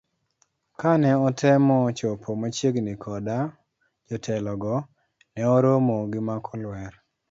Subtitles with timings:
[0.79, 3.37] kane otemo chopo machiegni koda
[4.07, 4.75] jotelo go
[5.33, 6.93] ne oromo gi mak olwer.